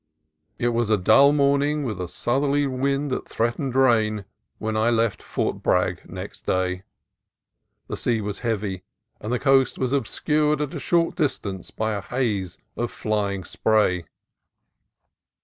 It 0.57 0.69
was 0.69 0.89
a 0.89 0.97
dull 0.97 1.31
morning, 1.31 1.83
with 1.83 2.01
a 2.01 2.07
southerly 2.07 2.65
wind 2.65 3.11
that 3.11 3.29
threatened 3.29 3.75
rain, 3.75 4.25
when 4.57 4.75
I 4.75 4.89
left 4.89 5.21
Fort 5.21 5.61
Bragg 5.61 6.09
next 6.09 6.47
day. 6.47 6.81
The 7.87 7.95
sea 7.95 8.19
was 8.19 8.39
heavy, 8.39 8.81
and 9.19 9.31
the 9.31 9.37
coast 9.37 9.77
was 9.77 9.93
obscured 9.93 10.59
at 10.59 10.73
a 10.73 10.79
short 10.79 11.15
distance 11.15 11.69
by 11.69 11.91
a 11.93 12.01
haze 12.01 12.57
of 12.75 12.89
flying 12.89 13.43
spray. 13.43 14.05